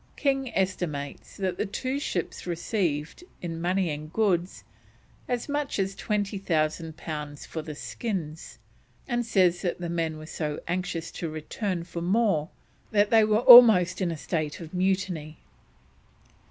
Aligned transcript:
King 0.15 0.51
estimates 0.55 1.37
that 1.37 1.57
the 1.59 1.65
two 1.67 1.99
ships 1.99 2.47
received, 2.47 3.23
in 3.39 3.61
money 3.61 3.91
and 3.91 4.11
goods, 4.11 4.63
as 5.27 5.47
much 5.47 5.77
as 5.77 5.93
2000 5.93 6.97
pounds 6.97 7.45
for 7.45 7.61
the 7.61 7.75
skins, 7.75 8.57
and 9.07 9.23
says 9.23 9.61
that 9.61 9.79
the 9.79 9.89
men 9.89 10.17
were 10.17 10.25
so 10.25 10.59
anxious 10.67 11.11
to 11.11 11.29
return 11.29 11.83
for 11.83 12.01
more 12.01 12.49
that 12.89 13.11
they 13.11 13.23
were 13.23 13.41
almost 13.41 14.01
in 14.01 14.09
a 14.09 14.17
state 14.17 14.59
of 14.59 14.73
mutiny. 14.73 15.37